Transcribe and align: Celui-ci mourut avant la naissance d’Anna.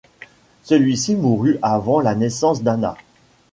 Celui-ci 0.63 1.15
mourut 1.15 1.59
avant 1.61 1.99
la 2.01 2.15
naissance 2.15 2.63
d’Anna. 2.63 2.97